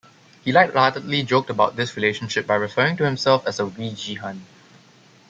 [0.43, 4.43] He lightheartedly joked about this relationship by referring to himself as a "weegie hun".